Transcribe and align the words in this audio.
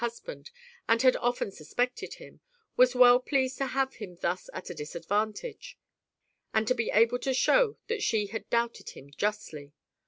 3 0.01 0.05
husband 0.09 0.49
and 0.89 1.03
had 1.03 1.15
often 1.17 1.51
suspected 1.51 2.15
him, 2.15 2.39
was 2.75 2.95
well 2.95 3.19
pleased 3.19 3.59
to 3.59 3.67
have 3.67 3.93
him 3.97 4.15
thus 4.23 4.49
at 4.51 4.67
a 4.71 4.73
disadvantage, 4.73 5.77
and 6.55 6.67
to 6.67 6.73
be 6.73 6.89
able 6.89 7.19
to 7.19 7.35
show 7.35 7.77
that 7.85 8.01
she 8.01 8.25
had 8.25 8.49
doubted 8.49 8.89
him 8.89 9.11
justly. 9.15 9.73